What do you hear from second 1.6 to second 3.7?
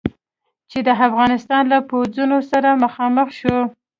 له پوځونو سره مخامخ شو.